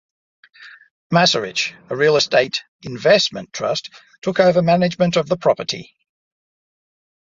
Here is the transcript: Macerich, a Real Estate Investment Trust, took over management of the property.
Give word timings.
Macerich, 1.13 1.75
a 1.91 1.95
Real 1.95 2.15
Estate 2.15 2.63
Investment 2.81 3.53
Trust, 3.53 3.91
took 4.23 4.39
over 4.39 4.63
management 4.63 5.15
of 5.15 5.29
the 5.29 5.37
property. 5.37 5.93